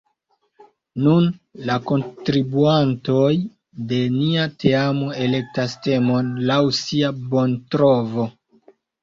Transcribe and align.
Nun 1.07 1.25
la 1.67 1.75
kontribuantoj 1.91 3.27
de 3.91 3.99
nia 4.15 4.47
teamo 4.65 5.11
elektas 5.27 5.77
temon 5.85 6.33
laŭ 6.49 6.59
sia 6.81 7.13
bontrovo. 7.37 8.27